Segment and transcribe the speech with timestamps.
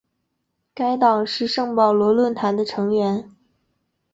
[0.73, 3.35] 该党是圣保罗论坛的成员。